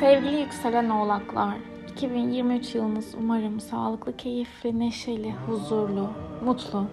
[0.00, 1.56] Sevgili yükselen oğlaklar,
[1.92, 6.08] 2023 yılınız umarım sağlıklı, keyifli, neşeli, huzurlu,
[6.44, 6.86] mutlu,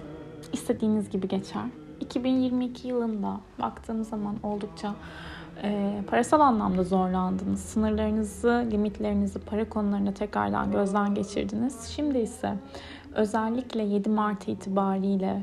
[0.53, 1.63] istediğiniz gibi geçer.
[1.99, 4.95] 2022 yılında baktığımız zaman oldukça
[5.63, 7.59] e, parasal anlamda zorlandınız.
[7.59, 11.87] Sınırlarınızı, limitlerinizi para konularında tekrardan gözden geçirdiniz.
[11.95, 12.53] Şimdi ise
[13.15, 15.41] özellikle 7 Mart itibariyle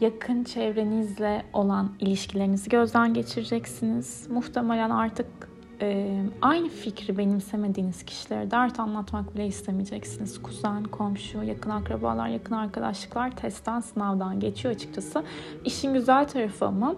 [0.00, 4.28] yakın çevrenizle olan ilişkilerinizi gözden geçireceksiniz.
[4.30, 5.51] Muhtemelen artık
[5.82, 10.42] e, aynı fikri benimsemediğiniz kişilere dert anlatmak bile istemeyeceksiniz.
[10.42, 15.24] Kuzen, komşu, yakın akrabalar, yakın arkadaşlıklar testten sınavdan geçiyor açıkçası.
[15.64, 16.94] İşin güzel tarafı ama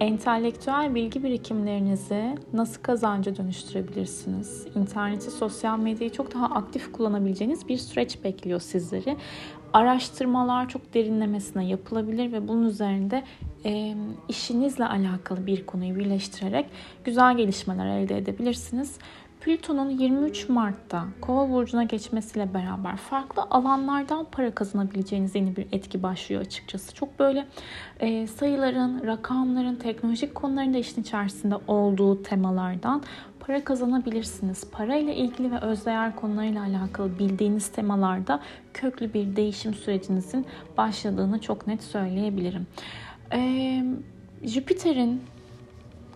[0.00, 4.66] entelektüel bilgi birikimlerinizi nasıl kazanca dönüştürebilirsiniz?
[4.74, 9.16] İnterneti, sosyal medyayı çok daha aktif kullanabileceğiniz bir süreç bekliyor sizleri.
[9.72, 13.22] Araştırmalar çok derinlemesine yapılabilir ve bunun üzerinde
[13.64, 13.94] e,
[14.28, 16.66] işinizle alakalı bir konuyu birleştirerek
[17.04, 18.98] güzel gelişmeler elde edebilirsiniz.
[19.44, 26.40] Plüton'un 23 Mart'ta Kova burcuna geçmesiyle beraber farklı alanlardan para kazanabileceğiniz yeni bir etki başlıyor
[26.40, 26.94] açıkçası.
[26.94, 27.46] Çok böyle
[28.00, 33.02] e, sayıların, rakamların, teknolojik konuların da işin içerisinde olduğu temalardan
[33.40, 34.70] para kazanabilirsiniz.
[34.70, 38.40] Para ile ilgili ve özdeğer konularıyla alakalı bildiğiniz temalarda
[38.74, 42.66] köklü bir değişim sürecinizin başladığını çok net söyleyebilirim.
[43.32, 43.84] Ee,
[44.42, 45.22] Jüpiter'in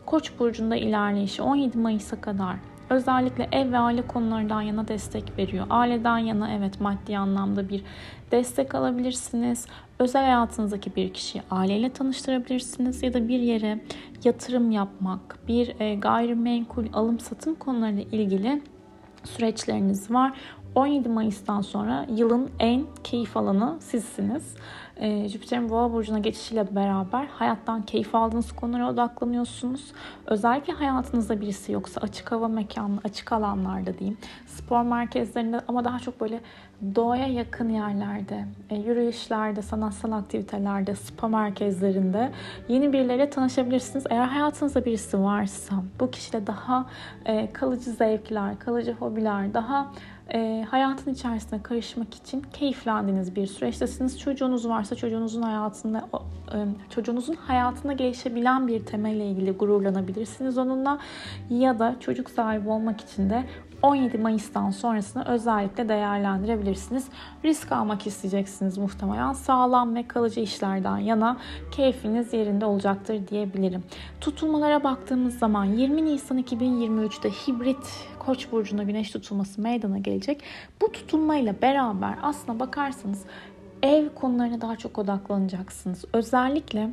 [0.06, 2.56] Koç burcunda ilerleyişi 17 Mayıs'a kadar
[2.91, 5.67] özellikle ev ve aile konularından yana destek veriyor.
[5.70, 7.83] Aileden yana evet maddi anlamda bir
[8.31, 9.67] destek alabilirsiniz.
[9.98, 13.81] Özel hayatınızdaki bir kişiyi aileyle tanıştırabilirsiniz ya da bir yere
[14.25, 18.62] yatırım yapmak, bir e, gayrimenkul alım satım konularıyla ilgili
[19.25, 20.33] süreçleriniz var.
[20.77, 24.55] 17 Mayıs'tan sonra yılın en keyif alanı sizsiniz.
[24.97, 29.93] E, Jüpiter'in Boğa burcuna geçişiyle beraber hayattan keyif aldığınız konulara odaklanıyorsunuz.
[30.27, 34.19] Özellikle hayatınızda birisi yoksa açık hava mekanı, açık alanlarda diyeyim.
[34.47, 36.41] Spor merkezlerinde ama daha çok böyle
[36.95, 42.33] doğaya yakın yerlerde, e, yürüyüşlerde, sanatsal aktivitelerde, spa merkezlerinde
[42.69, 44.05] yeni birileriyle tanışabilirsiniz.
[44.11, 46.86] Eğer hayatınızda birisi varsa bu kişiyle daha
[47.25, 49.92] e, kalıcı zevkler, kalıcı hobiler, daha
[50.35, 54.20] e, hayatın içerisine karışmak için keyiflendiğiniz bir süreçtesiniz.
[54.20, 56.09] Çocuğunuz varsa çocuğunuzun hayatında
[56.55, 56.57] e,
[56.91, 60.98] çocuğunuzun hayatında gelişebilen bir temelle ilgili gururlanabilirsiniz onunla
[61.51, 63.45] ya da çocuk sahibi olmak için de
[63.83, 67.07] 17 Mayıs'tan sonrasını özellikle değerlendirebilirsiniz.
[67.45, 69.33] Risk almak isteyeceksiniz muhtemelen.
[69.33, 71.37] Sağlam ve kalıcı işlerden yana
[71.70, 73.85] keyfiniz yerinde olacaktır diyebilirim.
[74.20, 80.42] Tutulmalara baktığımız zaman 20 Nisan 2023'te hibrit Koç burcunda güneş tutulması meydana gelecek.
[80.83, 83.25] Bu tutulmayla beraber aslına bakarsanız
[83.83, 86.05] ev konularına daha çok odaklanacaksınız.
[86.13, 86.91] Özellikle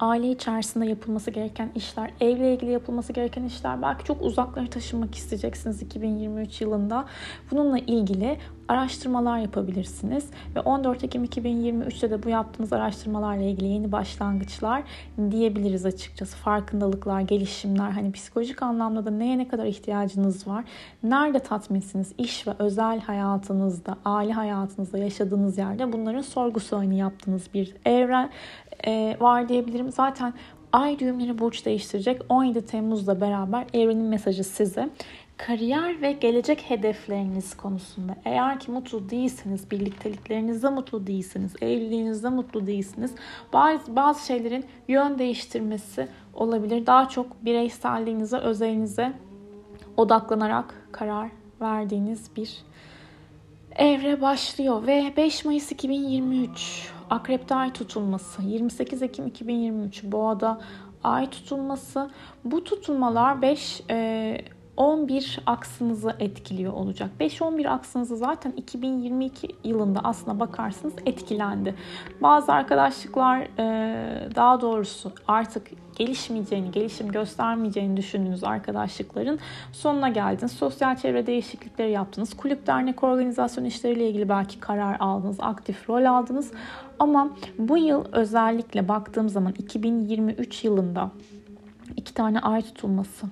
[0.00, 5.82] aile içerisinde yapılması gereken işler, evle ilgili yapılması gereken işler, belki çok uzaklara taşınmak isteyeceksiniz
[5.82, 7.04] 2023 yılında.
[7.50, 14.82] Bununla ilgili araştırmalar yapabilirsiniz ve 14 Ekim 2023'te de bu yaptığınız araştırmalarla ilgili yeni başlangıçlar
[15.30, 16.36] diyebiliriz açıkçası.
[16.36, 20.64] Farkındalıklar, gelişimler, hani psikolojik anlamda da neye ne kadar ihtiyacınız var?
[21.02, 22.12] Nerede tatminsiniz?
[22.18, 28.30] İş ve özel hayatınızda, aile hayatınızda, yaşadığınız yerde bunların sorgu sualini yaptığınız bir evren
[28.86, 29.92] e, var diyebilirim.
[29.92, 30.34] Zaten
[30.76, 32.22] ay düğümleri burç değiştirecek.
[32.28, 34.88] 17 Temmuz'la beraber evrenin mesajı size
[35.36, 43.14] kariyer ve gelecek hedefleriniz konusunda eğer ki mutlu değilseniz, birlikteliklerinizde mutlu değilsiniz, evliliğinizde mutlu değilsiniz,
[43.52, 46.86] bazı, bazı şeylerin yön değiştirmesi olabilir.
[46.86, 49.12] Daha çok bireyselliğinize, özelinize
[49.96, 51.28] odaklanarak karar
[51.60, 52.56] verdiğiniz bir
[53.76, 60.60] evre başlıyor ve 5 Mayıs 2023 Akrep'te ay tutulması, 28 Ekim 2023 Boğa'da
[61.04, 62.10] ay tutulması.
[62.44, 64.38] Bu tutulmalar 5 e,
[64.76, 67.10] 11 aksınızı etkiliyor olacak.
[67.20, 71.74] 5-11 aksınızı zaten 2022 yılında aslına bakarsınız etkilendi.
[72.22, 79.38] Bazı arkadaşlıklar e, daha doğrusu artık gelişmeyeceğini, gelişim göstermeyeceğini düşündüğünüz arkadaşlıkların
[79.72, 80.52] sonuna geldiniz.
[80.52, 82.36] Sosyal çevre değişiklikleri yaptınız.
[82.36, 86.52] Kulüp, dernek, organizasyon işleriyle ilgili belki karar aldınız, aktif rol aldınız.
[86.98, 91.10] Ama bu yıl özellikle baktığım zaman 2023 yılında
[91.96, 93.26] iki tane ay tutulması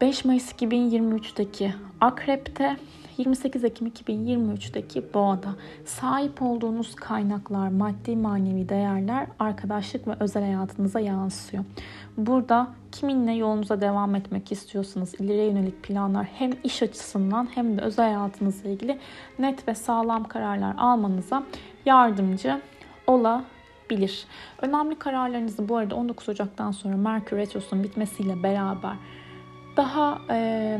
[0.00, 2.76] 5 Mayıs 2023'teki Akrep'te
[3.18, 5.54] 28 Ekim 2023'teki Boğa'da
[5.84, 11.64] sahip olduğunuz kaynaklar, maddi manevi değerler arkadaşlık ve özel hayatınıza yansıyor.
[12.16, 18.04] Burada kiminle yolunuza devam etmek istiyorsanız ileriye yönelik planlar hem iş açısından hem de özel
[18.04, 18.98] hayatınızla ilgili
[19.38, 21.42] net ve sağlam kararlar almanıza
[21.86, 22.60] yardımcı
[23.06, 24.26] olabilir.
[24.62, 28.94] Önemli kararlarınızı bu arada 19 Ocak'tan sonra Merkür Retrosu'nun bitmesiyle beraber
[29.76, 30.78] daha e,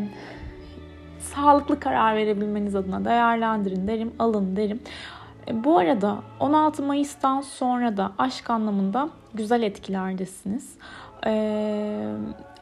[1.18, 4.80] sağlıklı karar verebilmeniz adına değerlendirin derim, alın derim.
[5.48, 10.78] E, bu arada 16 Mayıs'tan sonra da aşk anlamında güzel etkilerdesiniz.
[11.26, 12.12] Ee,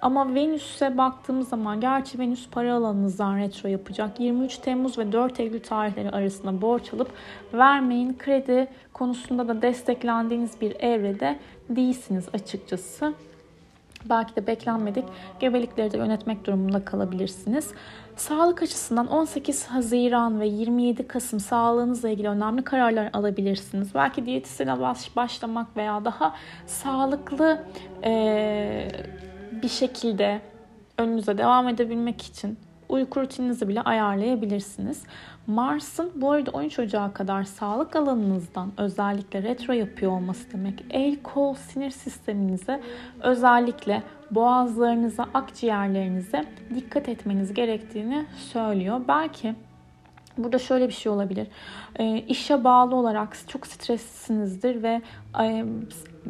[0.03, 4.21] ama Venüs'e baktığımız zaman gerçi Venüs para alanınızdan retro yapacak.
[4.21, 7.11] 23 Temmuz ve 4 Eylül tarihleri arasında borç alıp
[7.55, 8.17] vermeyin.
[8.19, 11.39] Kredi konusunda da desteklendiğiniz bir evrede
[11.71, 13.15] değilsiniz açıkçası.
[14.05, 15.05] Belki de beklenmedik
[15.41, 17.71] gebelikleri de yönetmek durumunda kalabilirsiniz.
[18.17, 23.95] Sağlık açısından 18 Haziran ve 27 Kasım sağlığınızla ilgili önemli kararlar alabilirsiniz.
[23.95, 26.35] Belki diyetisyene baş, başlamak veya daha
[26.67, 27.62] sağlıklı
[28.05, 28.89] e,
[29.62, 30.41] bir şekilde
[30.99, 35.02] önünüze devam edebilmek için uyku rutininizi bile ayarlayabilirsiniz.
[35.46, 41.55] Mars'ın bu arada 13 Ocağı kadar sağlık alanınızdan özellikle retro yapıyor olması demek el kol
[41.55, 42.81] sinir sisteminize
[43.20, 46.44] özellikle boğazlarınıza, akciğerlerinize
[46.75, 49.00] dikkat etmeniz gerektiğini söylüyor.
[49.08, 49.55] Belki
[50.38, 51.46] Burada şöyle bir şey olabilir.
[51.96, 55.02] E, işe bağlı olarak çok streslisinizdir ve
[55.40, 55.64] e,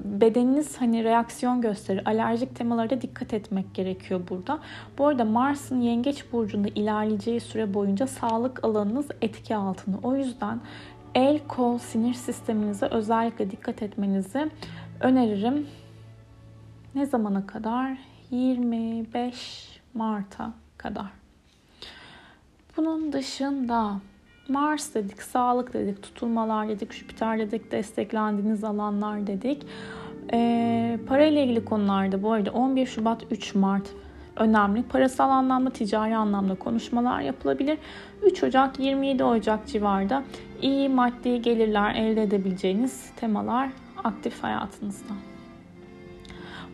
[0.04, 2.02] bedeniniz hani reaksiyon gösterir.
[2.04, 4.58] Alerjik temalara dikkat etmek gerekiyor burada.
[4.98, 9.96] Bu arada Mars'ın Yengeç burcunda ilerleyeceği süre boyunca sağlık alanınız etki altında.
[10.02, 10.60] O yüzden
[11.14, 14.50] el, kol, sinir sisteminize özellikle dikkat etmenizi
[15.00, 15.66] öneririm.
[16.94, 17.98] Ne zamana kadar?
[18.30, 21.06] 25 Mart'a kadar.
[22.76, 24.00] Bunun dışında
[24.48, 29.66] Mars dedik, sağlık dedik, tutulmalar dedik, Jüpiter dedik, desteklendiğiniz alanlar dedik.
[30.32, 33.86] Ee, parayla ilgili konularda bu arada 11 Şubat 3 Mart
[34.36, 34.82] önemli.
[34.82, 37.78] Parasal anlamda, ticari anlamda konuşmalar yapılabilir.
[38.22, 40.22] 3 Ocak 27 Ocak civarda
[40.62, 43.68] iyi maddi gelirler elde edebileceğiniz temalar
[44.04, 45.27] aktif hayatınızda.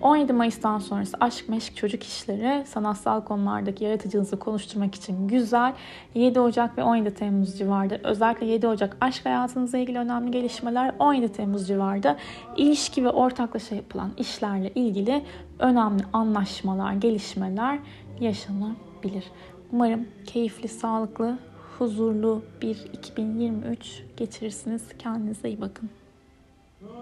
[0.00, 5.75] 17 Mayıs'tan sonrası aşk, meşk, çocuk işleri sanatsal konulardaki yaratıcınızı konuşturmak için güzel.
[6.14, 11.32] 7 Ocak ve 17 Temmuz civarında özellikle 7 Ocak aşk hayatınızla ilgili önemli gelişmeler 17
[11.32, 12.17] Temmuz civarında
[12.56, 15.23] ilişki ve ortaklaşa yapılan işlerle ilgili
[15.58, 17.79] önemli anlaşmalar, gelişmeler
[18.20, 19.25] yaşanabilir.
[19.73, 21.38] Umarım keyifli, sağlıklı,
[21.79, 24.82] huzurlu bir 2023 geçirirsiniz.
[24.99, 25.91] Kendinize iyi bakın.